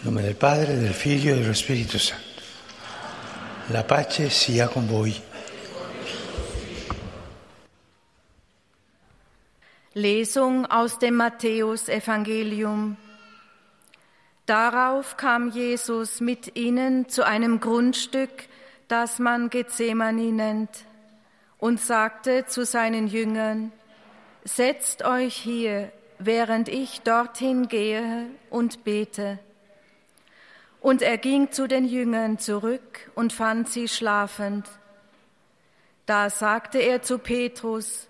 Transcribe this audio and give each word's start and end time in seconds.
In 0.00 0.10
nome 0.10 0.22
del 0.22 0.36
Padre, 0.36 0.78
del 0.78 0.92
Figlio 0.92 1.34
e 1.34 1.40
dello 1.40 1.52
Spirito 1.52 1.98
Santo. 1.98 2.40
La 3.72 3.82
pace 3.82 4.30
sia 4.30 4.68
con 4.68 4.86
voi. 4.86 5.12
Lesung 9.94 10.66
aus 10.66 10.98
dem 10.98 11.14
Matthäusevangelium. 11.14 12.96
Darauf 14.46 15.16
kam 15.16 15.50
Jesus 15.50 16.20
mit 16.20 16.54
ihnen 16.54 17.08
zu 17.08 17.26
einem 17.26 17.58
Grundstück, 17.58 18.46
das 18.86 19.18
man 19.18 19.50
Gethsemane 19.50 20.30
nennt, 20.30 20.84
und 21.58 21.80
sagte 21.80 22.46
zu 22.46 22.64
seinen 22.64 23.08
Jüngern, 23.08 23.72
Setzt 24.44 25.02
euch 25.02 25.34
hier, 25.34 25.90
während 26.20 26.68
ich 26.68 27.00
dorthin 27.00 27.66
gehe 27.66 28.26
und 28.48 28.84
bete. 28.84 29.40
Und 30.80 31.02
er 31.02 31.18
ging 31.18 31.50
zu 31.50 31.66
den 31.66 31.84
Jüngern 31.86 32.38
zurück 32.38 33.10
und 33.14 33.32
fand 33.32 33.68
sie 33.68 33.88
schlafend. 33.88 34.68
Da 36.06 36.30
sagte 36.30 36.78
er 36.78 37.02
zu 37.02 37.18
Petrus, 37.18 38.08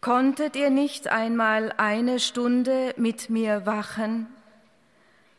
Konntet 0.00 0.56
ihr 0.56 0.70
nicht 0.70 1.08
einmal 1.08 1.74
eine 1.76 2.20
Stunde 2.20 2.94
mit 2.96 3.28
mir 3.28 3.66
wachen? 3.66 4.28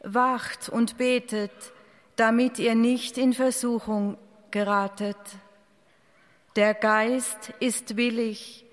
Wacht 0.04 0.70
und 0.70 0.98
betet, 0.98 1.52
damit 2.16 2.60
ihr 2.60 2.76
nicht 2.76 3.18
in 3.18 3.34
Versuchung 3.34 4.20
geratet. 4.52 5.18
Der 6.55 6.76
Geist 6.76 7.54
ist 7.60 7.98
willig, 7.98 8.64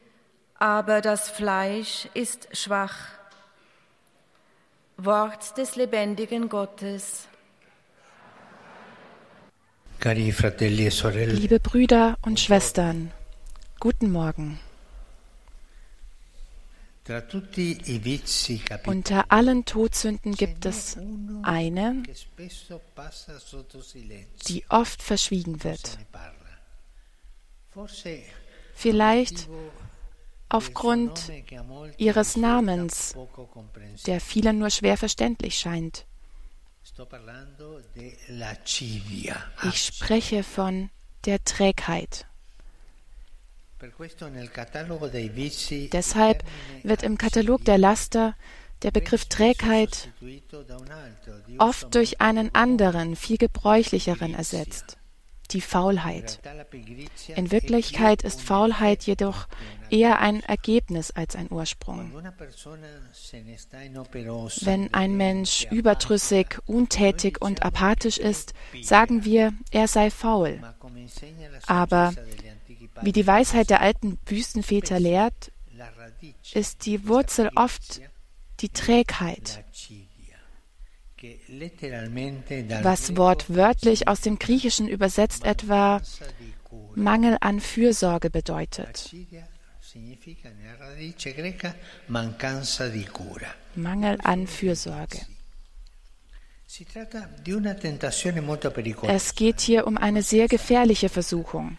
aber 0.59 1.01
das 1.01 1.31
Fleisch 1.31 2.07
ist 2.13 2.55
schwach. 2.55 2.99
Wort 4.99 5.57
des 5.57 5.77
lebendigen 5.77 6.51
Gottes. 6.51 7.29
E 10.05 11.25
Liebe 11.27 11.59
Brüder 11.59 12.19
und 12.23 12.39
Schwestern, 12.39 13.11
guten 13.81 14.13
Morgen. 14.13 14.61
Unter 18.87 19.33
allen 19.33 19.65
Todsünden 19.65 20.35
gibt 20.35 20.67
es 20.67 20.99
eine, 21.43 22.03
die 24.47 24.65
oft 24.69 25.03
verschwiegen 25.03 25.65
wird. 25.65 25.99
Vielleicht 28.75 29.49
aufgrund 30.49 31.33
ihres 31.97 32.37
Namens, 32.37 33.17
der 34.07 34.21
vielen 34.21 34.59
nur 34.59 34.71
schwer 34.71 34.97
verständlich 34.97 35.59
scheint. 35.59 36.07
Ich 39.65 39.85
spreche 39.85 40.43
von 40.43 40.91
der 41.25 41.45
Trägheit. 41.45 42.27
Deshalb 45.93 46.45
wird 46.83 47.03
im 47.03 47.19
Katalog 47.19 47.65
der 47.65 47.79
Laster 47.79 48.35
der 48.83 48.91
Begriff 48.91 49.25
Trägheit 49.27 50.09
oft 51.59 51.95
durch 51.95 52.21
einen 52.21 52.55
anderen, 52.55 53.17
viel 53.17 53.39
gebräuchlicheren 53.39 54.35
ersetzt, 54.35 54.99
die 55.51 55.61
Faulheit. 55.61 56.41
In 57.35 57.51
Wirklichkeit 57.51 58.23
ist 58.23 58.43
Faulheit 58.43 59.05
jedoch 59.05 59.47
eher 59.91 60.19
ein 60.19 60.43
Ergebnis 60.43 61.11
als 61.11 61.37
ein 61.37 61.51
Ursprung. 61.51 62.13
Wenn 64.63 64.95
ein 64.95 65.17
Mensch 65.17 65.67
überdrüssig, 65.71 66.59
untätig 66.67 67.41
und 67.41 67.63
apathisch 67.63 68.19
ist, 68.19 68.53
sagen 68.83 69.25
wir, 69.25 69.53
er 69.71 69.89
sei 69.89 70.11
faul. 70.11 70.61
Aber 71.67 72.13
wie 73.03 73.13
die 73.13 73.27
Weisheit 73.27 73.71
der 73.71 73.81
alten 73.81 74.19
Wüstenväter 74.27 75.01
lehrt, 75.01 75.53
ist 76.53 76.87
die 76.87 77.09
Wurzel 77.09 77.51
oft 77.55 78.01
die 78.61 78.71
Trägheit, 78.71 79.65
was 82.83 83.17
wortwörtlich 83.17 84.09
aus 84.09 84.21
dem 84.21 84.39
Griechischen 84.39 84.89
übersetzt 84.89 85.45
etwa 85.45 86.01
Mangel 86.95 87.37
an 87.41 87.61
Fürsorge 87.61 88.31
bedeutet. 88.31 89.15
Mangel 93.75 94.19
an 94.23 94.47
Fürsorge. 94.47 95.19
Es 99.03 99.35
geht 99.35 99.61
hier 99.61 99.87
um 99.87 99.97
eine 99.97 100.23
sehr 100.23 100.49
gefährliche 100.49 101.09
Versuchung. 101.09 101.79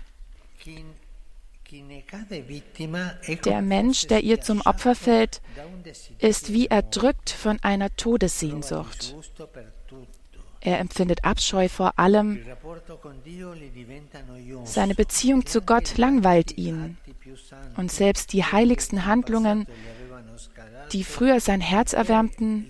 Der 3.46 3.62
Mensch, 3.62 4.08
der 4.08 4.24
ihr 4.24 4.42
zum 4.42 4.62
Opfer 4.62 4.96
fällt, 4.96 5.42
ist 6.20 6.52
wie 6.54 6.68
erdrückt 6.68 7.30
von 7.30 7.60
einer 7.62 7.96
Todessehnsucht. 7.96 9.16
Er 10.62 10.80
empfindet 10.80 11.24
Abscheu 11.24 11.70
vor 11.70 11.98
allem. 11.98 12.40
Seine 14.66 14.96
Beziehung 14.96 15.46
zu 15.46 15.62
Gott 15.62 15.98
langweilt 15.98 16.58
ihn. 16.58 16.98
Und 17.78 17.92
selbst 17.92 18.34
die 18.34 18.44
heiligsten 18.44 19.06
Handlungen, 19.06 19.68
die 20.94 21.04
früher 21.04 21.40
sein 21.40 21.62
Herz 21.62 21.94
erwärmten, 21.94 22.70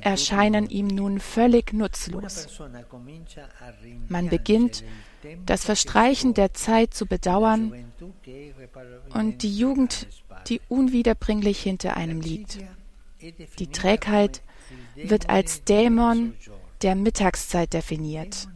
erscheinen 0.00 0.68
ihm 0.68 0.86
nun 0.86 1.20
völlig 1.20 1.72
nutzlos. 1.72 2.60
Man 4.08 4.28
beginnt, 4.28 4.84
das 5.46 5.64
Verstreichen 5.64 6.34
der 6.34 6.54
Zeit 6.54 6.94
zu 6.94 7.06
bedauern 7.06 7.92
und 9.14 9.42
die 9.42 9.56
Jugend, 9.56 10.06
die 10.48 10.60
unwiederbringlich 10.68 11.60
hinter 11.62 11.96
einem 11.96 12.20
liegt. 12.20 12.58
Die 13.58 13.68
Trägheit 13.68 14.42
wird 14.94 15.30
als 15.30 15.64
Dämon 15.64 16.34
der 16.82 16.94
Mittagszeit 16.94 17.72
definiert. 17.72 18.48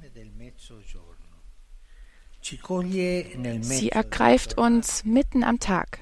Sie 3.61 3.91
ergreift 3.91 4.57
uns 4.57 5.05
mitten 5.05 5.45
am 5.45 5.59
Tag, 5.59 5.99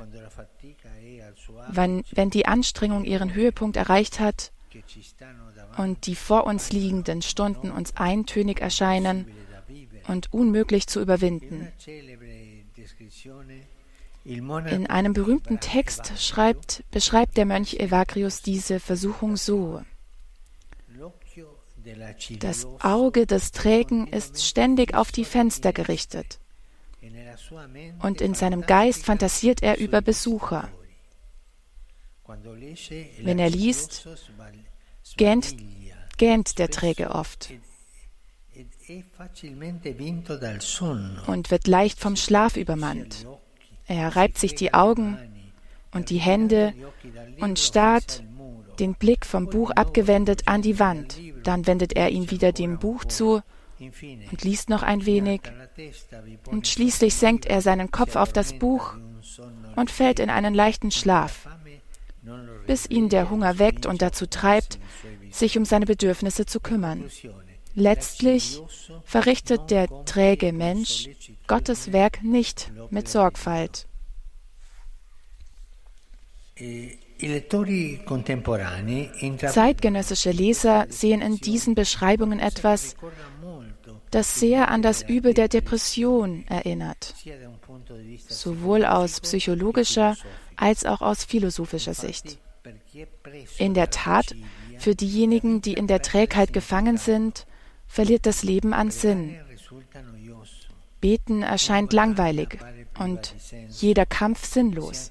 wenn, 1.69 2.05
wenn 2.13 2.31
die 2.31 2.47
Anstrengung 2.47 3.05
ihren 3.05 3.35
Höhepunkt 3.35 3.77
erreicht 3.77 4.21
hat 4.21 4.53
und 5.77 6.07
die 6.07 6.15
vor 6.17 6.47
uns 6.47 6.73
liegenden 6.73 7.23
Stunden 7.23 7.71
uns 7.71 7.97
eintönig 7.97 8.61
erscheinen 8.61 9.27
und 10.09 10.33
unmöglich 10.33 10.87
zu 10.87 11.01
überwinden. 11.01 11.69
In 14.25 14.87
einem 14.89 15.13
berühmten 15.13 15.61
Text 15.61 16.13
schreibt, 16.19 16.83
beschreibt 16.91 17.37
der 17.37 17.47
Mönch 17.47 17.75
Evagrius 17.75 18.43
diese 18.43 18.81
Versuchung 18.81 19.37
so. 19.37 19.83
Das 22.41 22.67
Auge 22.81 23.27
des 23.27 23.53
Trägen 23.53 24.09
ist 24.09 24.45
ständig 24.45 24.95
auf 24.95 25.13
die 25.13 25.25
Fenster 25.25 25.73
gerichtet, 25.73 26.41
und 28.03 28.21
in 28.21 28.35
seinem 28.35 28.63
Geist 28.63 29.05
fantasiert 29.05 29.63
er 29.63 29.79
über 29.79 30.01
Besucher. 30.01 30.69
Wenn 33.23 33.39
er 33.39 33.51
liest, 33.51 34.09
gähnt, 35.17 35.57
gähnt 36.17 36.59
der 36.59 36.71
Träge 36.71 37.11
oft. 37.11 37.53
und 41.27 41.51
wird 41.51 41.67
leicht 41.67 42.01
vom 42.01 42.17
Schlaf 42.17 42.57
übermannt. 42.57 43.27
Er 43.87 44.17
reibt 44.17 44.39
sich 44.39 44.55
die 44.55 44.75
Augen 44.75 45.19
und 45.93 46.11
die 46.11 46.19
Hände 46.19 46.75
und 47.41 47.59
starrt, 47.59 48.23
den 48.79 48.95
Blick 48.95 49.25
vom 49.25 49.47
Buch 49.49 49.71
abgewendet, 49.71 50.43
an 50.47 50.63
die 50.63 50.79
Wand. 50.79 51.19
Dann 51.45 51.67
wendet 51.67 51.95
er 51.95 52.11
ihn 52.11 52.31
wieder 52.31 52.53
dem 52.53 52.79
Buch 52.79 53.05
zu 53.05 53.43
und 53.79 54.43
liest 54.43 54.69
noch 54.69 54.83
ein 54.83 55.07
wenig. 55.07 55.43
Und 56.47 56.67
schließlich 56.67 57.15
senkt 57.15 57.47
er 57.47 57.61
seinen 57.61 57.91
Kopf 57.91 58.17
auf 58.17 58.33
das 58.33 58.53
Buch 58.55 58.95
und 59.77 59.91
fällt 59.91 60.19
in 60.19 60.31
einen 60.31 60.55
leichten 60.55 60.91
Schlaf, 60.91 61.49
bis 62.67 62.87
ihn 62.89 63.09
der 63.09 63.31
Hunger 63.31 63.59
weckt 63.59 63.87
und 63.87 64.03
dazu 64.03 64.27
treibt, 64.27 64.79
sich 65.31 65.59
um 65.59 65.65
seine 65.65 65.87
Bedürfnisse 65.87 66.47
zu 66.47 66.61
kümmern. 66.61 67.05
Letztlich 67.75 68.63
verrichtet 69.05 69.71
der 69.71 69.87
träge 70.07 70.53
Mensch 70.53 71.11
Gottes 71.47 71.93
Werk 71.93 72.23
nicht 72.23 72.73
mit 72.91 73.09
Sorgfalt. 73.09 73.87
Zeitgenössische 79.47 80.31
Leser 80.31 80.87
sehen 80.89 81.21
in 81.21 81.37
diesen 81.37 81.75
Beschreibungen 81.75 82.41
etwas, 82.41 82.97
das 84.11 84.41
sehr 84.41 84.71
an 84.71 84.81
das 84.81 85.03
Übel 85.03 85.35
der 85.35 85.49
Depression 85.49 86.47
erinnert, 86.49 87.15
sowohl 88.29 88.87
aus 88.87 89.21
psychologischer 89.21 90.17
als 90.57 90.87
auch 90.87 91.03
aus 91.03 91.25
philosophischer 91.25 91.93
Sicht. 91.93 92.39
In 93.59 93.75
der 93.75 93.91
Tat 93.91 94.35
Für 94.79 94.95
diejenigen, 94.95 95.63
die 95.63 95.75
in 95.75 95.87
der 95.87 96.03
Trägheit 96.03 96.53
gefangen 96.53 96.97
sind, 96.97 97.47
verliert 97.87 98.27
das 98.27 98.43
Leben 98.43 98.73
an 98.73 98.91
Sinn. 98.91 99.37
Beten 101.01 101.43
erscheint 101.43 101.93
langweilig 101.93 102.59
und 102.99 103.35
jeder 103.69 104.07
Kampf 104.07 104.45
sinnlos. 104.45 105.11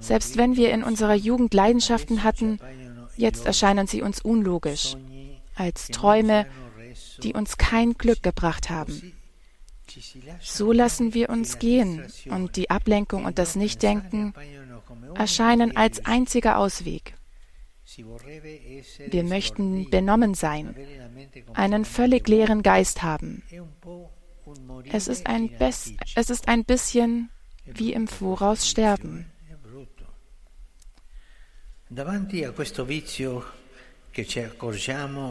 Selbst 0.00 0.36
wenn 0.36 0.56
wir 0.56 0.72
in 0.72 0.82
unserer 0.82 1.14
Jugend 1.14 1.54
Leidenschaften 1.54 2.24
hatten, 2.24 2.58
jetzt 3.16 3.46
erscheinen 3.46 3.86
sie 3.86 4.02
uns 4.02 4.20
unlogisch, 4.20 4.96
als 5.54 5.88
Träume, 5.88 6.46
die 7.22 7.34
uns 7.34 7.58
kein 7.58 7.94
Glück 7.94 8.22
gebracht 8.22 8.70
haben. 8.70 9.12
So 10.40 10.72
lassen 10.72 11.14
wir 11.14 11.30
uns 11.30 11.58
gehen 11.58 12.04
und 12.26 12.56
die 12.56 12.70
Ablenkung 12.70 13.24
und 13.24 13.38
das 13.38 13.56
Nichtdenken 13.56 14.34
erscheinen 15.14 15.76
als 15.76 16.04
einziger 16.04 16.58
Ausweg. 16.58 17.14
Wir 19.08 19.24
möchten 19.24 19.90
benommen 19.90 20.34
sein, 20.34 20.76
einen 21.54 21.84
völlig 21.84 22.28
leeren 22.28 22.62
Geist 22.62 23.02
haben. 23.02 23.42
Es 24.92 25.08
ist 25.08 25.26
ein, 25.26 25.50
Bes 25.58 25.92
es 26.14 26.30
ist 26.30 26.48
ein 26.48 26.64
bisschen 26.64 27.30
wie 27.64 27.92
im 27.92 28.08
Voraus 28.08 28.68
sterben. 28.68 29.26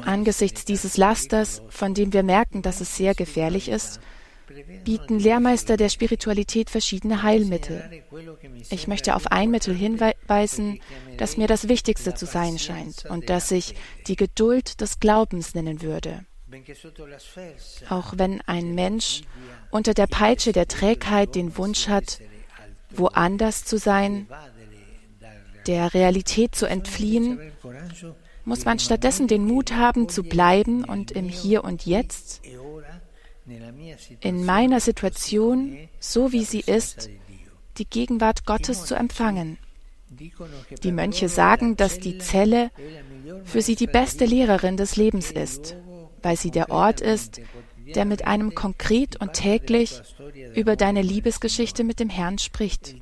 Angesichts 0.06 0.66
dieses 0.66 0.98
Lasters, 0.98 1.62
von 1.70 1.94
dem 1.94 2.14
wir 2.14 2.24
merken, 2.24 2.62
dass 2.62 2.82
es 2.82 2.96
sehr 2.96 3.16
gefährlich 3.16 3.70
ist, 3.70 4.00
bieten 4.84 5.20
Lehrmeister 5.20 5.78
der 5.78 5.90
Spiritualität 5.90 6.70
verschiedene 6.70 7.24
Heilmittel. 7.24 7.84
Ich 8.70 8.88
möchte 8.88 9.16
auf 9.16 9.28
ein 9.28 9.52
Mittel 9.52 9.76
hinweisen, 9.76 10.80
das 11.18 11.38
mir 11.38 11.48
das 11.48 11.68
Wichtigste 11.68 12.14
zu 12.14 12.26
sein 12.26 12.60
scheint 12.60 13.06
und 13.06 13.30
das 13.30 13.52
ich 13.52 13.76
die 14.08 14.16
Geduld 14.16 14.82
des 14.82 15.00
Glaubens 15.00 15.54
nennen 15.54 15.82
würde. 15.82 16.26
Auch 17.90 18.14
wenn 18.18 18.42
ein 18.42 18.74
Mensch 18.74 19.22
unter 19.70 19.94
der 19.94 20.08
Peitsche 20.08 20.52
der 20.52 20.68
Trägheit 20.68 21.36
den 21.36 21.58
Wunsch 21.58 21.88
hat, 21.88 22.20
woanders 22.90 23.66
zu 23.66 23.78
sein, 23.78 24.28
der 25.68 25.94
Realität 25.94 26.56
zu 26.56 26.66
entfliehen, 26.66 27.40
muss 28.46 28.66
man 28.66 28.80
stattdessen 28.80 29.28
den 29.28 29.46
Mut 29.46 29.74
haben, 29.74 30.10
zu 30.10 30.24
bleiben 30.24 30.84
und 30.84 31.12
im 31.12 31.30
Hier 31.30 31.64
und 31.64 31.86
Jetzt 31.86 32.42
in 34.22 34.46
meiner 34.46 34.80
Situation, 34.80 35.78
so 36.00 36.32
wie 36.32 36.44
sie 36.44 36.62
ist, 36.62 37.10
die 37.78 37.90
Gegenwart 37.90 38.46
Gottes 38.46 38.86
zu 38.86 38.96
empfangen. 38.96 39.58
Die 40.10 40.92
Mönche 40.92 41.30
sagen, 41.30 41.78
dass 41.78 42.00
die 42.00 42.18
Zelle 42.18 42.72
für 43.44 43.62
sie 43.62 43.76
die 43.76 43.88
beste 43.88 44.26
Lehrerin 44.26 44.76
des 44.76 44.96
Lebens 44.96 45.32
ist, 45.32 45.76
weil 46.22 46.36
sie 46.36 46.52
der 46.52 46.72
Ort 46.72 47.00
ist, 47.00 47.42
der 47.96 48.06
mit 48.06 48.26
einem 48.26 48.56
konkret 48.56 49.20
und 49.22 49.34
täglich 49.34 50.02
über 50.56 50.76
deine 50.76 51.02
Liebesgeschichte 51.02 51.84
mit 51.84 52.00
dem 52.00 52.10
Herrn 52.10 52.38
spricht. 52.38 52.96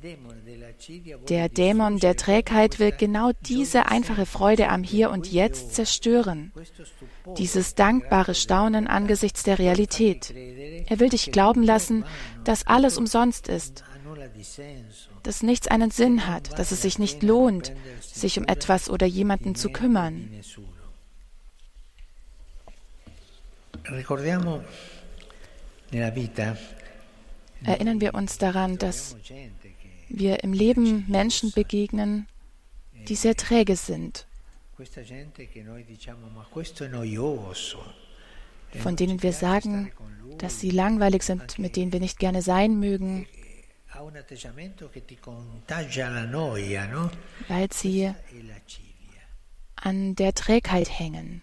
Der 1.28 1.48
Dämon 1.48 1.98
der 1.98 2.16
Trägheit 2.16 2.78
will 2.78 2.92
genau 2.92 3.32
diese 3.40 3.86
einfache 3.86 4.26
Freude 4.26 4.68
am 4.68 4.82
Hier 4.82 5.10
und 5.10 5.30
Jetzt 5.30 5.74
zerstören 5.74 6.52
dieses 7.36 7.74
dankbare 7.74 8.34
Staunen 8.34 8.86
angesichts 8.86 9.42
der 9.42 9.58
Realität. 9.58 10.30
Er 10.30 11.00
will 11.00 11.08
dich 11.08 11.32
glauben 11.32 11.62
lassen, 11.62 12.04
dass 12.44 12.66
alles 12.66 12.96
umsonst 12.96 13.48
ist, 13.48 13.84
dass 15.22 15.42
nichts 15.42 15.68
einen 15.68 15.90
Sinn 15.90 16.26
hat, 16.26 16.58
dass 16.58 16.72
es 16.72 16.82
sich 16.82 16.98
nicht 16.98 17.22
lohnt, 17.22 17.72
sich 18.00 18.38
um 18.38 18.44
etwas 18.46 18.88
oder 18.88 19.06
jemanden 19.06 19.54
zu 19.54 19.70
kümmern. 19.70 20.30
Erinnern 27.64 28.00
wir 28.00 28.14
uns 28.14 28.38
daran, 28.38 28.78
dass 28.78 29.16
wir 30.08 30.42
im 30.42 30.52
Leben 30.52 31.04
Menschen 31.08 31.52
begegnen, 31.52 32.26
die 33.08 33.14
sehr 33.14 33.34
träge 33.36 33.76
sind. 33.76 34.26
Von 38.80 38.96
denen 38.96 39.22
wir 39.22 39.32
sagen, 39.32 39.92
dass 40.38 40.60
sie 40.60 40.70
langweilig 40.70 41.22
sind, 41.22 41.58
mit 41.58 41.76
denen 41.76 41.92
wir 41.92 42.00
nicht 42.00 42.18
gerne 42.18 42.42
sein 42.42 42.78
mögen, 42.78 43.26
weil 47.48 47.72
sie 47.72 48.12
an 49.76 50.14
der 50.14 50.34
Trägheit 50.34 50.98
hängen. 50.98 51.42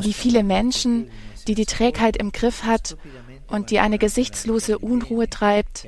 Wie 0.00 0.12
viele 0.12 0.42
Menschen, 0.42 1.10
die 1.46 1.54
die 1.54 1.66
Trägheit 1.66 2.16
im 2.16 2.32
Griff 2.32 2.64
hat 2.64 2.96
und 3.48 3.70
die 3.70 3.80
eine 3.80 3.98
gesichtslose 3.98 4.78
Unruhe 4.78 5.28
treibt, 5.28 5.86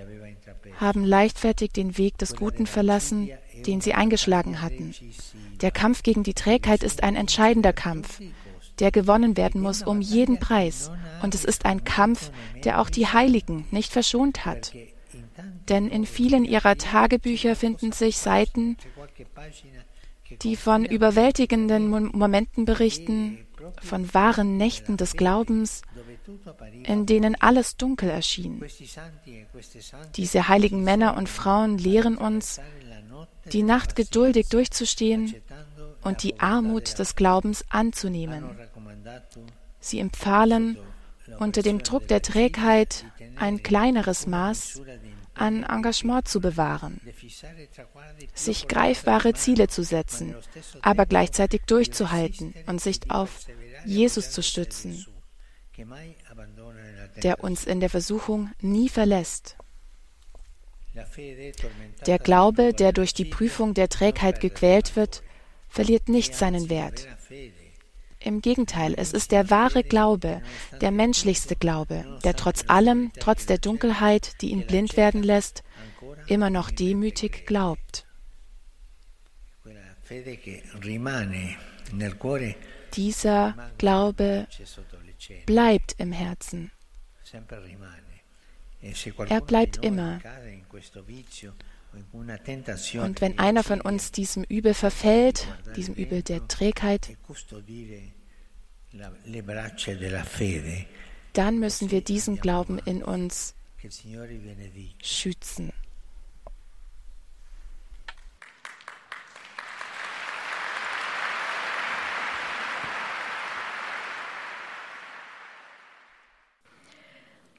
haben 0.79 1.05
leichtfertig 1.05 1.73
den 1.73 1.97
Weg 1.99 2.19
des 2.19 2.37
Guten 2.37 2.67
verlassen, 2.67 3.31
den 3.67 3.81
sie 3.81 3.95
eingeschlagen 3.95 4.61
hatten. 4.61 4.95
Der 5.61 5.71
Kampf 5.71 6.03
gegen 6.03 6.23
die 6.23 6.35
Trägheit 6.35 6.83
ist 6.83 7.03
ein 7.03 7.17
entscheidender 7.17 7.73
Kampf, 7.73 8.21
der 8.79 8.91
gewonnen 8.91 9.37
werden 9.37 9.61
muss 9.61 9.83
um 9.83 10.01
jeden 10.01 10.39
Preis. 10.39 10.91
Und 11.23 11.35
es 11.35 11.45
ist 11.45 11.65
ein 11.67 11.85
Kampf, 11.85 12.31
der 12.65 12.81
auch 12.81 12.91
die 12.91 13.07
Heiligen 13.07 13.67
nicht 13.71 13.93
verschont 13.93 14.45
hat. 14.45 14.73
Denn 15.69 15.89
in 15.89 16.07
vielen 16.07 16.45
ihrer 16.45 16.77
Tagebücher 16.77 17.55
finden 17.55 17.93
sich 17.93 18.19
Seiten, 18.19 18.77
die 20.43 20.57
von 20.57 20.85
überwältigenden 20.85 21.89
Momenten 21.89 22.65
berichten, 22.65 23.39
von 23.81 24.13
wahren 24.15 24.57
Nächten 24.57 24.97
des 24.97 25.15
Glaubens, 25.15 25.83
in 26.85 27.07
denen 27.07 27.41
alles 27.41 27.77
dunkel 27.77 28.11
erschien. 28.11 28.63
Diese 30.17 30.49
heiligen 30.49 30.85
Männer 30.85 31.17
und 31.17 31.29
Frauen 31.29 31.79
lehren 31.79 32.17
uns, 32.17 32.61
die 33.53 33.63
Nacht 33.63 33.97
geduldig 33.97 34.49
durchzustehen 34.49 35.35
und 36.03 36.23
die 36.23 36.41
Armut 36.41 36.99
des 36.99 37.15
Glaubens 37.17 37.65
anzunehmen. 37.69 38.45
Sie 39.81 39.99
empfahlen, 39.99 40.79
unter 41.39 41.63
dem 41.63 41.83
Druck 41.83 42.09
der 42.09 42.23
Trägheit 42.23 43.05
ein 43.37 43.63
kleineres 43.63 44.27
Maß 44.27 44.83
an 45.35 45.65
Engagement 45.65 46.29
zu 46.29 46.41
bewahren, 46.41 47.01
sich 48.35 48.69
greifbare 48.69 49.35
Ziele 49.35 49.69
zu 49.69 49.83
setzen, 49.83 50.35
aber 50.83 51.07
gleichzeitig 51.07 51.63
durchzuhalten 51.67 52.55
und 52.67 52.81
sich 52.81 53.11
auf 53.11 53.47
Jesus 53.85 54.31
zu 54.31 54.43
stützen, 54.43 55.07
der 57.23 57.43
uns 57.43 57.65
in 57.65 57.81
der 57.81 57.91
Versuchung 57.91 58.51
nie 58.61 58.89
verlässt. 58.89 59.57
Der 62.07 62.19
Glaube, 62.19 62.75
der 62.75 62.93
durch 62.93 63.15
die 63.15 63.25
Prüfung 63.25 63.73
der 63.73 63.89
Trägheit 63.89 64.41
gequält 64.41 64.95
wird, 64.97 65.23
verliert 65.69 66.09
nicht 66.09 66.35
seinen 66.35 66.69
Wert. 66.69 67.09
Im 68.25 68.41
Gegenteil, 68.41 68.95
es 68.97 69.13
ist 69.13 69.33
der 69.33 69.51
wahre 69.51 69.83
Glaube, 69.83 70.43
der 70.81 70.91
menschlichste 70.91 71.57
Glaube, 71.57 72.05
der 72.25 72.35
trotz 72.35 72.65
allem, 72.69 73.11
trotz 73.19 73.47
der 73.47 73.59
Dunkelheit, 73.59 74.41
die 74.41 74.51
ihn 74.51 74.67
blind 74.67 74.97
werden 74.97 75.23
lässt, 75.23 75.63
immer 76.27 76.51
noch 76.51 76.71
demütig 76.71 77.47
glaubt. 77.47 78.07
Dieser 82.95 83.73
Glaube 83.79 84.47
bleibt 85.47 85.95
im 85.99 86.13
Herzen. 86.13 86.71
Er 89.29 89.41
bleibt 89.41 89.85
immer. 89.85 90.21
Und 92.13 93.21
wenn 93.21 93.39
einer 93.39 93.63
von 93.63 93.81
uns 93.81 94.13
diesem 94.13 94.45
Übel 94.45 94.75
verfällt, 94.75 95.47
diesem 95.77 95.95
Übel 95.95 96.23
der 96.23 96.47
Trägheit, 96.49 97.17
dann 101.33 101.59
müssen 101.59 101.91
wir 101.91 102.01
diesen 102.03 102.37
Glauben 102.37 102.79
in 102.79 103.03
uns 103.03 103.55
schützen. 105.03 105.73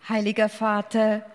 Heiliger 0.08 0.50
Vater, 0.50 1.26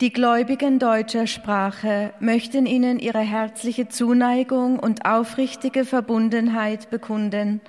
die 0.00 0.12
Gläubigen 0.12 0.78
deutscher 0.78 1.26
Sprache 1.26 2.12
möchten 2.20 2.66
Ihnen 2.66 3.00
ihre 3.00 3.18
herzliche 3.18 3.88
Zuneigung 3.88 4.78
und 4.78 5.04
aufrichtige 5.04 5.84
Verbundenheit 5.84 6.88
bekunden 6.88 7.60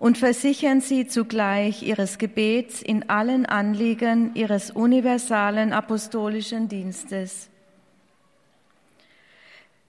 und 0.00 0.18
versichern 0.18 0.80
Sie 0.80 1.06
zugleich 1.06 1.84
Ihres 1.84 2.18
Gebets 2.18 2.82
in 2.82 3.08
allen 3.08 3.46
Anliegen 3.46 4.34
Ihres 4.34 4.72
universalen 4.72 5.72
apostolischen 5.72 6.68
Dienstes. 6.68 7.50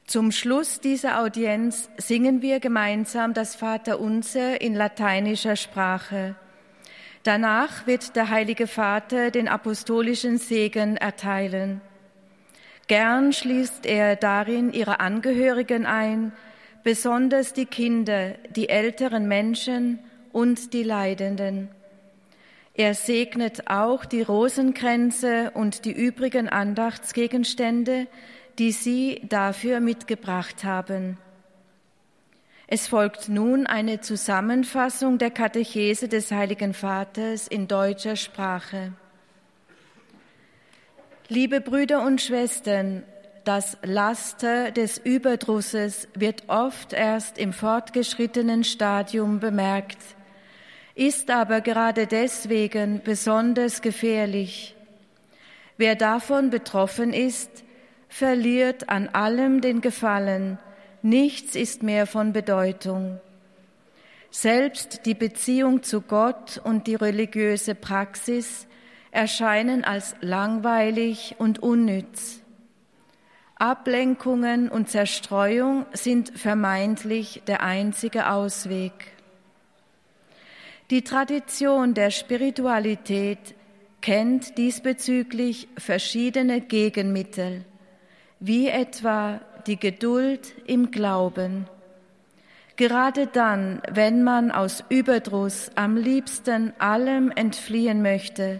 Zum 0.05 0.31
Schluss 0.31 0.81
dieser 0.81 1.19
Audienz 1.21 1.89
singen 1.97 2.43
wir 2.43 2.59
gemeinsam 2.59 3.33
das 3.33 3.55
Vaterunser 3.55 4.61
in 4.61 4.75
lateinischer 4.75 5.55
Sprache. 5.55 6.35
Danach 7.23 7.85
wird 7.85 8.15
der 8.15 8.29
Heilige 8.29 8.65
Vater 8.65 9.29
den 9.29 9.47
apostolischen 9.47 10.37
Segen 10.37 10.97
erteilen. 10.97 11.81
Gern 12.87 13.31
schließt 13.31 13.85
er 13.85 14.15
darin 14.15 14.73
ihre 14.73 14.99
Angehörigen 14.99 15.85
ein, 15.85 16.33
besonders 16.83 17.53
die 17.53 17.67
Kinder, 17.67 18.31
die 18.55 18.69
älteren 18.69 19.27
Menschen 19.27 19.99
und 20.31 20.73
die 20.73 20.83
Leidenden. 20.83 21.69
Er 22.73 22.95
segnet 22.95 23.69
auch 23.69 24.05
die 24.05 24.23
Rosenkränze 24.23 25.51
und 25.53 25.85
die 25.85 25.91
übrigen 25.91 26.49
Andachtsgegenstände, 26.49 28.07
die 28.57 28.71
Sie 28.71 29.21
dafür 29.29 29.79
mitgebracht 29.79 30.63
haben. 30.63 31.17
Es 32.73 32.87
folgt 32.87 33.27
nun 33.27 33.67
eine 33.67 33.99
Zusammenfassung 33.99 35.17
der 35.17 35.29
Katechese 35.29 36.07
des 36.07 36.31
Heiligen 36.31 36.73
Vaters 36.73 37.49
in 37.49 37.67
deutscher 37.67 38.15
Sprache. 38.15 38.93
Liebe 41.27 41.59
Brüder 41.59 42.01
und 42.01 42.21
Schwestern, 42.21 43.03
das 43.43 43.77
Laster 43.83 44.71
des 44.71 44.97
Überdrusses 44.99 46.07
wird 46.13 46.43
oft 46.47 46.93
erst 46.93 47.37
im 47.37 47.51
fortgeschrittenen 47.51 48.63
Stadium 48.63 49.41
bemerkt, 49.41 49.99
ist 50.95 51.29
aber 51.29 51.59
gerade 51.59 52.07
deswegen 52.07 53.01
besonders 53.03 53.81
gefährlich. 53.81 54.77
Wer 55.75 55.95
davon 55.95 56.49
betroffen 56.49 57.11
ist, 57.11 57.65
verliert 58.07 58.87
an 58.87 59.09
allem 59.09 59.59
den 59.59 59.81
Gefallen, 59.81 60.57
Nichts 61.03 61.55
ist 61.55 61.81
mehr 61.81 62.05
von 62.05 62.31
Bedeutung. 62.31 63.19
Selbst 64.29 65.05
die 65.05 65.15
Beziehung 65.15 65.83
zu 65.83 66.01
Gott 66.01 66.61
und 66.63 66.87
die 66.87 66.95
religiöse 66.95 67.75
Praxis 67.75 68.67
erscheinen 69.11 69.83
als 69.83 70.15
langweilig 70.21 71.35
und 71.37 71.59
unnütz. 71.59 72.39
Ablenkungen 73.55 74.69
und 74.69 74.89
Zerstreuung 74.89 75.85
sind 75.93 76.37
vermeintlich 76.37 77.43
der 77.45 77.61
einzige 77.61 78.29
Ausweg. 78.29 78.93
Die 80.89 81.03
Tradition 81.03 81.93
der 81.93 82.09
Spiritualität 82.09 83.55
kennt 84.01 84.57
diesbezüglich 84.57 85.67
verschiedene 85.77 86.59
Gegenmittel, 86.59 87.63
wie 88.39 88.67
etwa 88.67 89.41
die 89.67 89.77
Geduld 89.77 90.53
im 90.65 90.91
Glauben. 90.91 91.67
Gerade 92.75 93.27
dann, 93.27 93.81
wenn 93.91 94.23
man 94.23 94.49
aus 94.51 94.83
Überdruss 94.89 95.71
am 95.75 95.97
liebsten 95.97 96.73
allem 96.79 97.31
entfliehen 97.31 98.01
möchte, 98.01 98.59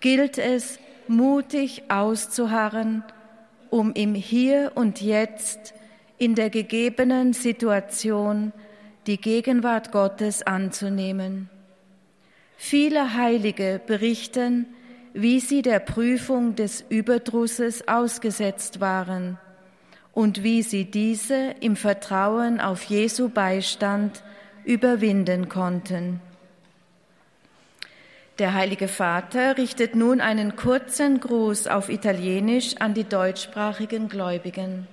gilt 0.00 0.38
es, 0.38 0.78
mutig 1.08 1.84
auszuharren, 1.88 3.04
um 3.70 3.92
im 3.92 4.14
Hier 4.14 4.72
und 4.74 5.00
Jetzt 5.00 5.74
in 6.18 6.34
der 6.34 6.50
gegebenen 6.50 7.32
Situation 7.32 8.52
die 9.06 9.20
Gegenwart 9.20 9.92
Gottes 9.92 10.42
anzunehmen. 10.42 11.48
Viele 12.56 13.14
Heilige 13.14 13.80
berichten, 13.86 14.66
wie 15.12 15.40
sie 15.40 15.62
der 15.62 15.78
Prüfung 15.78 16.56
des 16.56 16.84
Überdrusses 16.88 17.86
ausgesetzt 17.86 18.80
waren 18.80 19.38
und 20.16 20.42
wie 20.42 20.62
sie 20.62 20.86
diese 20.86 21.54
im 21.60 21.76
Vertrauen 21.76 22.58
auf 22.58 22.84
Jesu 22.84 23.28
Beistand 23.28 24.22
überwinden 24.64 25.50
konnten. 25.50 26.22
Der 28.38 28.54
Heilige 28.54 28.88
Vater 28.88 29.58
richtet 29.58 29.94
nun 29.94 30.22
einen 30.22 30.56
kurzen 30.56 31.20
Gruß 31.20 31.66
auf 31.66 31.90
Italienisch 31.90 32.76
an 32.78 32.94
die 32.94 33.04
deutschsprachigen 33.04 34.08
Gläubigen. 34.08 34.88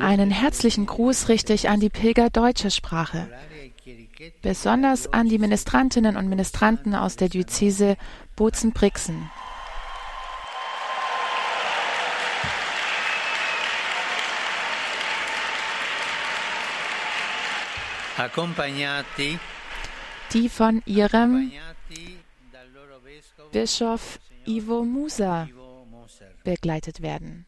Einen 0.00 0.30
herzlichen 0.30 0.84
Gruß 0.84 1.30
richte 1.30 1.54
ich 1.54 1.70
an 1.70 1.80
die 1.80 1.88
Pilger 1.88 2.28
deutscher 2.28 2.70
Sprache, 2.70 3.28
besonders 4.42 5.10
an 5.10 5.30
die 5.30 5.38
Ministrantinnen 5.38 6.18
und 6.18 6.28
Ministranten 6.28 6.94
aus 6.94 7.16
der 7.16 7.30
Diözese 7.30 7.96
Bozen-Brixen. 8.36 9.30
Die 20.32 20.48
von 20.48 20.82
ihrem 20.86 21.52
Bischof 23.52 24.18
Ivo 24.46 24.84
Musa 24.84 25.48
begleitet 26.44 27.00
werden. 27.02 27.46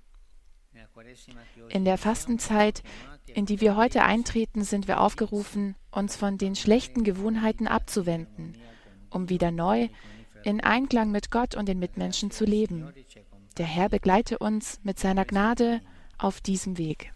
In 1.69 1.85
der 1.85 1.99
Fastenzeit, 1.99 2.83
in 3.27 3.47
die 3.47 3.61
wir 3.61 3.77
heute 3.77 4.05
eintreten, 4.05 4.65
sind 4.65 4.89
wir 4.89 5.01
aufgerufen, 5.01 5.75
uns 5.91 6.17
von 6.17 6.39
den 6.39 6.55
schlechten 6.55 7.05
Gewohnheiten 7.05 7.67
abzuwenden, 7.67 8.57
um 9.11 9.29
wieder 9.29 9.51
neu 9.51 9.89
in 10.45 10.61
Einklang 10.61 11.11
mit 11.11 11.31
Gott 11.31 11.55
und 11.55 11.69
den 11.69 11.79
Mitmenschen 11.79 12.31
zu 12.31 12.45
leben. 12.45 12.93
Der 13.57 13.67
Herr 13.67 13.89
begleite 13.89 14.39
uns 14.39 14.81
mit 14.83 14.99
seiner 14.99 15.25
Gnade 15.25 15.81
auf 16.19 16.41
diesem 16.41 16.79
Weg. 16.79 17.13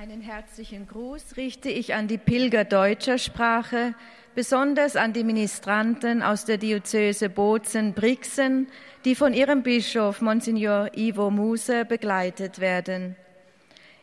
Einen 0.00 0.20
herzlichen 0.20 0.86
Gruß 0.86 1.36
richte 1.36 1.70
ich 1.70 1.92
an 1.92 2.06
die 2.06 2.18
Pilger 2.18 2.62
deutscher 2.62 3.18
Sprache, 3.18 3.96
besonders 4.36 4.94
an 4.94 5.12
die 5.12 5.24
Ministranten 5.24 6.22
aus 6.22 6.44
der 6.44 6.56
Diözese 6.56 7.28
Bozen-Brixen, 7.28 8.68
die 9.04 9.16
von 9.16 9.34
ihrem 9.34 9.64
Bischof 9.64 10.20
Monsignor 10.20 10.96
Ivo 10.96 11.30
Muse 11.32 11.84
begleitet 11.84 12.60
werden. 12.60 13.16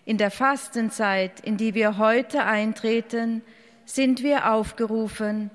In 0.03 0.17
der 0.17 0.31
Fastenzeit, 0.31 1.39
in 1.39 1.55
die 1.55 1.75
wir 1.75 1.97
heute 1.97 2.43
eintreten, 2.43 3.41
sind 3.85 4.21
wir 4.21 4.51
aufgerufen, 4.51 5.49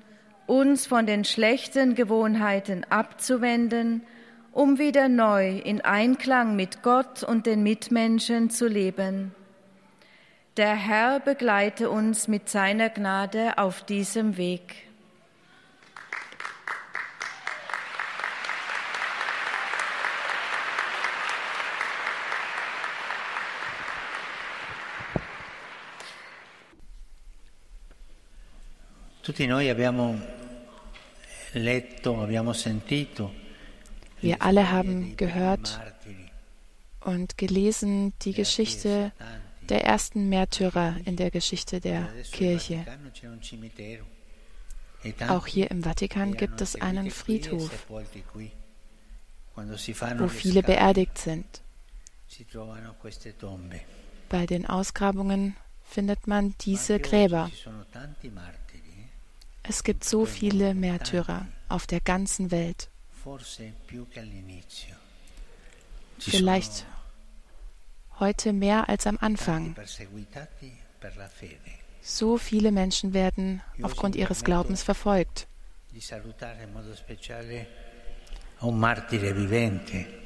uns 0.47 0.87
von 0.87 1.05
den 1.05 1.23
schlechten 1.23 1.93
Gewohnheiten 1.93 2.83
abzuwenden, 2.89 4.01
um 4.51 4.79
wieder 4.79 5.07
neu 5.07 5.59
in 5.59 5.81
Einklang 5.81 6.55
mit 6.55 6.81
Gott 6.81 7.21
und 7.21 7.45
den 7.45 7.61
Mitmenschen 7.61 8.49
zu 8.49 8.65
leben. 8.65 9.35
Der 10.57 10.75
Herr 10.75 11.21
begleite 11.21 11.89
uns 11.89 12.27
mit 12.27 12.49
seiner 12.49 12.89
Gnade 12.89 13.57
auf 13.57 13.85
diesem 13.85 14.35
Weg. 14.35 14.87
Tutti 29.23 29.47
noi 29.47 29.69
abbiamo 29.69 30.19
letto, 31.53 32.21
abbiamo 32.21 32.51
sentito. 32.51 33.31
Wir 34.19 34.41
alle 34.41 34.69
haben 34.69 35.15
gehört 35.15 35.79
und 36.99 37.37
gelesen 37.37 38.13
die 38.23 38.33
Geschichte 38.33 39.13
der 39.69 39.83
ersten 39.83 40.29
Märtyrer 40.29 40.97
in 41.05 41.15
der 41.15 41.31
Geschichte 41.31 41.79
der 41.79 42.09
Kirche. 42.31 42.85
Auch 45.27 45.47
hier 45.47 45.71
im 45.71 45.83
Vatikan 45.83 46.35
gibt 46.35 46.61
es 46.61 46.75
einen 46.75 47.09
Friedhof, 47.09 47.71
wo 50.17 50.27
viele 50.27 50.63
beerdigt 50.63 51.17
sind. 51.17 51.61
Bei 54.29 54.45
den 54.45 54.65
Ausgrabungen 54.65 55.55
findet 55.83 56.27
man 56.27 56.55
diese 56.61 56.99
Gräber. 56.99 57.51
Es 59.63 59.83
gibt 59.83 60.03
so 60.03 60.25
viele 60.25 60.73
Märtyrer 60.73 61.47
auf 61.69 61.87
der 61.87 61.99
ganzen 61.99 62.51
Welt. 62.51 62.89
Vielleicht 66.19 66.85
heute 68.21 68.53
mehr 68.53 68.87
als 68.87 69.05
am 69.05 69.17
Anfang. 69.19 69.75
So 72.01 72.37
viele 72.37 72.71
Menschen 72.71 73.13
werden 73.13 73.61
aufgrund 73.81 74.15
ihres 74.15 74.43
Glaubens 74.43 74.83
verfolgt. 74.83 75.47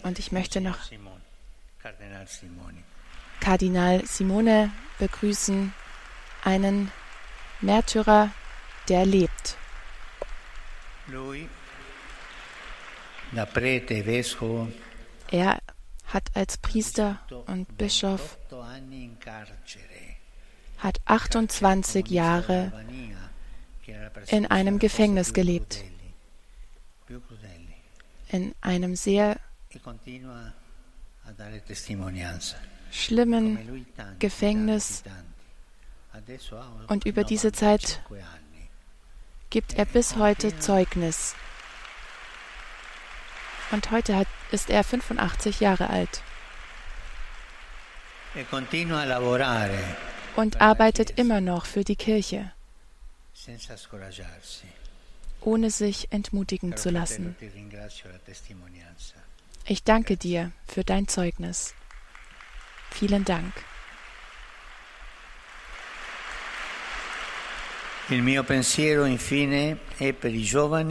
Und 0.04 0.20
ich 0.20 0.32
möchte 0.32 0.62
noch 0.62 0.78
Kardinal 3.40 4.06
Simone 4.06 4.72
begrüßen, 5.00 5.74
einen 6.44 6.92
Märtyrer, 7.62 8.32
der 8.88 9.06
lebt. 9.06 9.58
Er 15.32 15.60
hat 16.16 16.32
als 16.34 16.58
Priester 16.58 17.20
und 17.46 17.78
Bischof 17.78 18.38
hat 20.78 21.02
28 21.06 22.08
Jahre 22.08 22.72
in 24.28 24.46
einem 24.46 24.80
Gefängnis 24.80 25.34
gelebt, 25.34 25.84
in 28.30 28.56
einem 28.62 28.96
sehr 28.96 29.36
schlimmen 32.92 33.86
Gefängnis. 34.20 35.04
Und 36.88 37.06
über 37.06 37.26
diese 37.26 37.52
Zeit 37.52 38.02
gibt 39.50 39.74
er 39.74 39.86
bis 39.86 40.16
heute 40.16 40.58
Zeugnis. 40.60 41.36
Und 43.72 43.92
heute 43.92 44.16
hat, 44.16 44.28
ist 44.52 44.70
er 44.70 44.84
85 44.84 45.60
Jahre 45.60 45.90
alt. 45.90 46.22
Und 50.36 50.62
arbeitet 50.62 51.18
immer 51.18 51.42
noch 51.42 51.66
für 51.66 51.84
die 51.84 51.96
Kirche, 51.96 52.52
ohne 55.42 55.72
sich 55.72 56.12
entmutigen 56.12 56.76
zu 56.76 56.90
lassen. 56.90 57.36
Ich 59.66 59.84
danke 59.84 60.18
dir 60.18 60.52
für 60.68 60.84
dein 60.84 61.08
Zeugnis. 61.08 61.74
Vielen 62.92 63.26
Dank. 63.26 63.54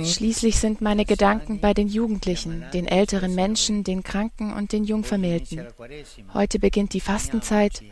Schließlich 0.04 0.58
sind 0.58 0.80
meine 0.80 1.04
Gedanken 1.04 1.60
bei 1.60 1.74
den 1.74 1.88
Jugendlichen, 1.88 2.64
den 2.72 2.86
älteren 2.86 3.34
Menschen, 3.34 3.84
den 3.84 4.02
Kranken 4.02 4.52
und 4.52 4.72
den 4.72 4.84
Jungvermählten. 4.84 5.66
Heute 6.32 6.58
beginnt 6.58 6.92
die 6.92 7.00
Fastenzeit. 7.00 7.82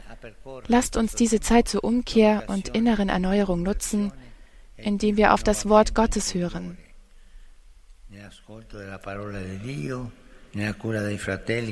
Lasst 0.67 0.97
uns 0.97 1.15
diese 1.15 1.41
Zeit 1.41 1.69
zur 1.69 1.85
Umkehr 1.85 2.45
und 2.49 2.69
inneren 2.69 3.09
Erneuerung 3.09 3.63
nutzen, 3.63 4.13
indem 4.77 5.17
wir 5.17 5.35
auf 5.35 5.43
das 5.43 5.69
Wort 5.69 5.95
Gottes 5.95 6.35
hören 6.35 6.77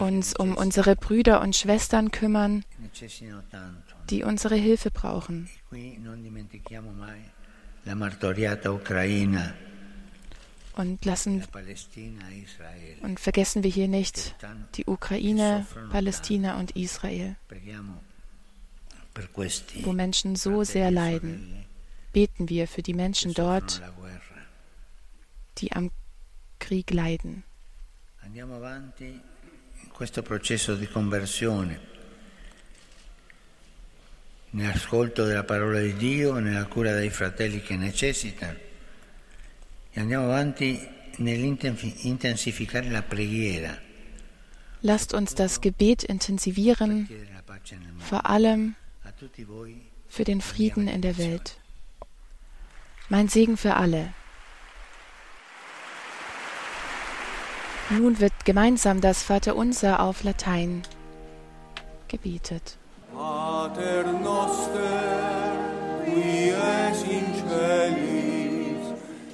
uns 0.01 0.35
um 0.37 0.57
unsere 0.57 0.97
Brüder 0.97 1.41
und 1.41 1.57
Schwestern 1.57 2.11
kümmern, 2.11 2.65
die 4.09 4.23
unsere 4.25 4.55
Hilfe 4.55 4.91
brauchen. 4.91 5.49
Und 10.77 11.05
lassen 11.05 11.45
und 13.03 13.21
vergessen 13.21 13.63
wir 13.63 13.71
hier 13.71 13.89
nicht 13.89 14.35
die 14.77 14.85
Ukraine, 14.87 15.67
Palästina 15.91 16.59
und 16.59 16.77
Israel, 16.77 17.37
wo 19.83 19.93
Menschen 19.93 20.37
so 20.37 20.65
sehr 20.65 20.91
leiden. 20.91 21.65
Beten 22.13 22.49
wir 22.49 22.67
für 22.67 22.83
die 22.83 22.95
Menschen 22.95 23.35
dort, 23.35 23.83
die 25.59 25.73
am 25.73 25.91
Krieg 26.59 26.91
leiden. 26.91 27.45
Andiamo 28.23 28.57
avanti 28.57 29.05
in 29.07 29.91
questo 29.91 30.23
processo 30.23 30.77
di 30.77 30.87
conversione, 30.87 31.81
nell'ascolto 34.51 35.25
della 35.25 35.45
parola 35.45 35.81
di 35.81 35.95
Dio, 35.97 36.39
nella 36.39 36.67
cura 36.67 36.95
dei 36.95 37.11
fratelli 37.11 37.61
che 37.61 37.77
necessitano 37.77 38.57
e 39.93 40.01
andiamo 40.01 40.25
avanti 40.25 40.87
nell'intensificare 41.17 42.89
la 42.91 43.03
preghiera. 43.03 43.79
Lasst 44.83 45.13
uns 45.13 45.35
das 45.35 45.61
Gebet 45.61 46.05
intensivieren, 46.05 47.07
vor 47.99 48.25
allem 48.25 48.77
für 50.09 50.25
den 50.25 50.41
Frieden 50.41 50.89
in 50.89 51.03
der 51.03 51.19
Welt. 51.19 51.59
Mein 53.09 53.29
Segen 53.29 53.57
für 53.57 53.75
alle. 53.75 54.15
Nun 57.91 58.21
wird 58.21 58.45
gemeinsam 58.45 59.01
das 59.01 59.23
Vaterunser 59.23 60.01
auf 60.01 60.23
Latein 60.23 60.83
gebetet. 62.09 62.80
Pater 63.13 64.05
noster, 64.23 65.53
qui 66.05 66.51
es 66.51 67.03
in 67.03 67.35
celis, 67.41 68.85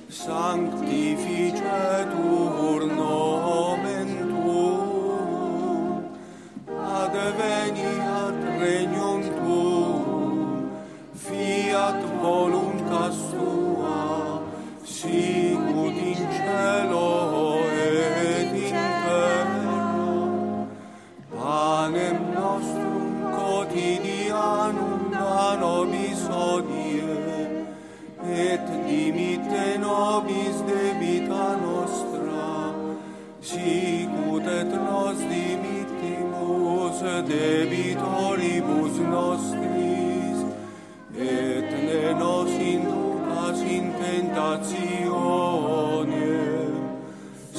sanctificetur 0.09 2.87
nomen 2.97 4.09
tuum, 4.31 6.09
regnum 8.61 9.06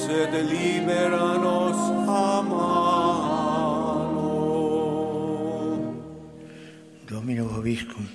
sed 0.08 0.32
libera 0.50 1.36
nos 1.44 1.80
a 2.08 2.42
Domino 7.06 7.44
Vobiscum. 7.48 8.06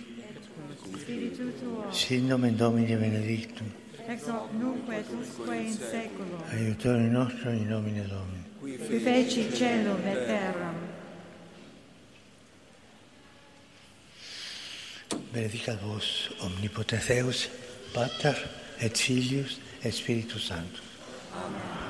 Sin 1.92 2.28
nomen 2.28 2.58
Domini 2.58 2.96
benedictum. 2.96 3.68
Ex 4.08 4.28
hoc 4.28 4.50
nunc 4.60 4.90
et 4.90 5.06
usque 5.20 5.56
in 5.56 5.74
seculum. 5.74 6.42
Aiutore 6.52 7.10
nostro 7.10 7.52
in 7.52 7.68
nomine 7.68 8.08
Domini. 8.08 8.44
Qui 8.60 9.00
feci 9.00 9.52
cielo 9.54 9.96
et 10.04 10.26
terra. 10.26 10.74
Benedicat 15.32 15.80
vos 15.82 16.30
omnipotens 16.42 17.06
Deus, 17.08 17.50
Pater 17.94 18.38
et 18.80 18.98
Filius 18.98 19.60
et 19.84 19.92
Spiritus 19.92 20.48
Sanctus. 20.48 20.82
Amen. 21.34 21.83